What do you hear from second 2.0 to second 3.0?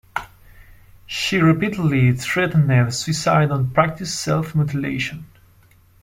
threatened